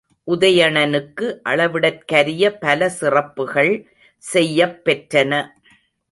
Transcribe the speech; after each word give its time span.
உதயணனுக்கு 0.27 1.25
அளவிடற்கரிய 1.43 2.49
பல 2.59 2.89
சிறப்புகள் 2.89 3.73
செய்யப் 4.23 4.81
பெற்றன. 4.85 5.31